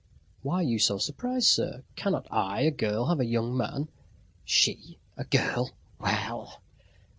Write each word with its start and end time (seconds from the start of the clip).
"Why 0.41 0.61
are 0.61 0.63
you 0.63 0.79
so 0.79 0.97
surprised, 0.97 1.45
sir? 1.49 1.83
Cannot 1.95 2.25
I, 2.31 2.61
a 2.61 2.71
girl, 2.71 3.05
have 3.05 3.19
a 3.19 3.23
young 3.27 3.55
man?" 3.55 3.87
She? 4.43 4.97
A 5.15 5.25
girl? 5.25 5.73
Well! 5.99 6.63